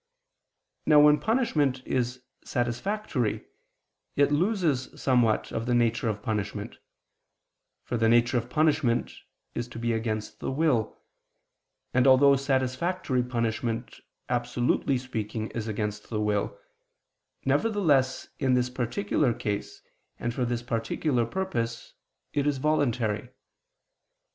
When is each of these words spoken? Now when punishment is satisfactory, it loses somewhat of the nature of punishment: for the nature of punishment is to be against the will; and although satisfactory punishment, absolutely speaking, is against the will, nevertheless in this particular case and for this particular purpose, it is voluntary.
Now 0.87 0.99
when 0.99 1.19
punishment 1.19 1.83
is 1.85 2.23
satisfactory, 2.43 3.45
it 4.15 4.31
loses 4.31 4.99
somewhat 4.99 5.51
of 5.51 5.67
the 5.67 5.75
nature 5.75 6.09
of 6.09 6.23
punishment: 6.23 6.79
for 7.83 7.97
the 7.97 8.09
nature 8.09 8.39
of 8.39 8.49
punishment 8.49 9.13
is 9.53 9.67
to 9.67 9.77
be 9.77 9.93
against 9.93 10.39
the 10.39 10.49
will; 10.49 10.97
and 11.93 12.07
although 12.07 12.35
satisfactory 12.35 13.21
punishment, 13.21 13.99
absolutely 14.27 14.97
speaking, 14.97 15.51
is 15.51 15.67
against 15.67 16.09
the 16.09 16.19
will, 16.19 16.57
nevertheless 17.45 18.27
in 18.39 18.55
this 18.55 18.71
particular 18.71 19.35
case 19.35 19.83
and 20.17 20.33
for 20.33 20.45
this 20.45 20.63
particular 20.63 21.27
purpose, 21.27 21.93
it 22.33 22.47
is 22.47 22.57
voluntary. 22.57 23.29